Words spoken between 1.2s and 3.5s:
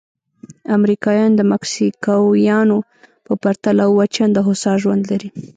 د مکسیکویانو په